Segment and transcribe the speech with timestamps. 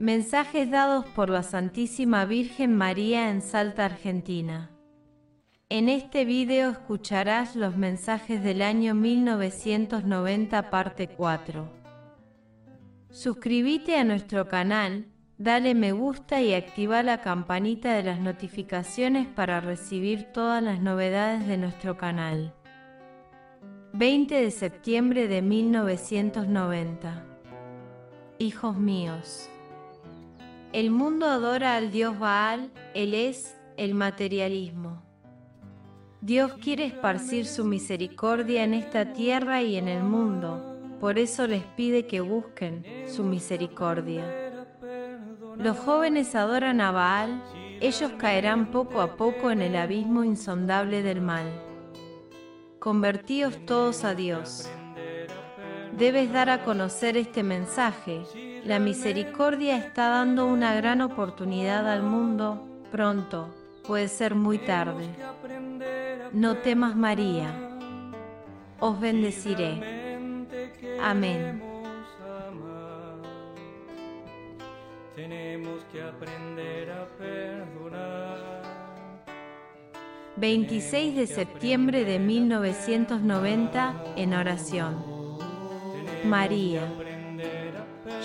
[0.00, 4.70] Mensajes dados por la Santísima Virgen María en Salta, Argentina.
[5.68, 11.68] En este video escucharás los mensajes del año 1990 parte 4.
[13.10, 15.04] Suscríbete a nuestro canal,
[15.36, 21.46] dale me gusta y activa la campanita de las notificaciones para recibir todas las novedades
[21.46, 22.54] de nuestro canal.
[23.92, 27.22] 20 de septiembre de 1990.
[28.38, 29.50] Hijos míos.
[30.72, 35.02] El mundo adora al dios Baal, él es el materialismo.
[36.20, 41.64] Dios quiere esparcir su misericordia en esta tierra y en el mundo, por eso les
[41.64, 44.24] pide que busquen su misericordia.
[45.56, 47.42] Los jóvenes adoran a Baal,
[47.80, 51.46] ellos caerán poco a poco en el abismo insondable del mal.
[52.78, 54.70] Convertíos todos a Dios.
[55.98, 58.22] Debes dar a conocer este mensaje
[58.64, 62.62] la misericordia está dando una gran oportunidad al mundo
[62.92, 63.48] pronto,
[63.86, 65.08] puede ser muy tarde.
[66.32, 67.54] No temas María,
[68.78, 69.80] os bendeciré.
[71.00, 71.62] Amén.
[75.16, 78.62] Tenemos que aprender a perdonar.
[80.36, 85.09] 26 de septiembre de 1990 en oración.
[86.24, 86.82] María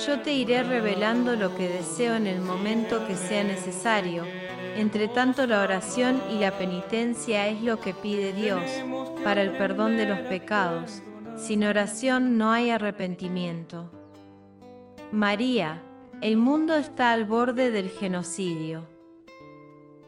[0.06, 4.24] yo te iré revelando lo que deseo en el momento que sea necesario.
[4.76, 8.62] Entre tanto la oración y la penitencia es lo que pide Dios
[9.24, 11.02] para el perdón de los pecados.
[11.38, 13.92] Sin oración no hay arrepentimiento.
[15.12, 15.82] María,
[16.22, 18.88] el mundo está al borde del genocidio.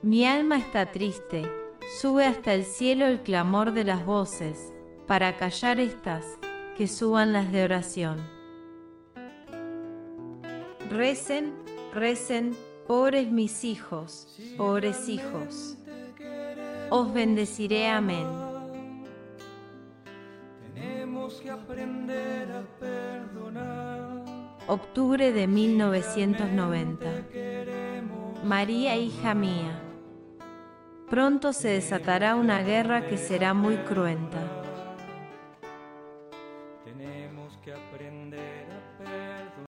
[0.02, 1.44] Mi alma está triste,
[2.02, 4.74] sube hasta el cielo el clamor de las voces,
[5.06, 6.38] para callar estas,
[6.78, 8.18] que suban las de oración.
[10.92, 11.54] Recen,
[11.92, 15.76] recen, pobres mis hijos, pobres hijos.
[16.92, 18.28] Os bendeciré, amén.
[20.76, 24.24] Tenemos que aprender a perdonar.
[24.68, 27.08] Octubre de 1990.
[28.44, 29.82] María, hija mía.
[31.10, 34.67] Pronto se desatará una guerra que será muy cruenta
[36.88, 39.67] tenemos que aprender a perdonar.